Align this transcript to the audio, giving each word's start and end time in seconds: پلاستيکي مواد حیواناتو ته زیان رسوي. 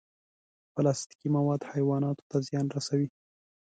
پلاستيکي 0.73 1.27
مواد 1.35 1.61
حیواناتو 1.71 2.27
ته 2.29 2.37
زیان 2.47 2.65
رسوي. 2.75 3.07